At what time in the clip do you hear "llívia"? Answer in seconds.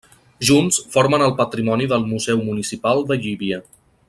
3.27-3.63